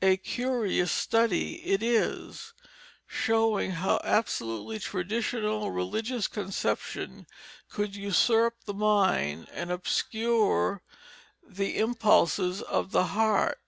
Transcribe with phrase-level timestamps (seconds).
[0.00, 2.54] A curious study it is,
[3.06, 7.26] showing how absolutely traditional religious conception
[7.68, 10.82] could usurp the mind and obscure
[11.46, 13.60] the impulses of the heart.